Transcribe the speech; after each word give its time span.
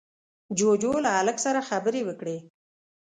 جُوجُو 0.57 0.93
له 1.05 1.09
هلک 1.17 1.37
سره 1.45 1.65
خبرې 1.69 2.01
وکړې. 2.05 2.37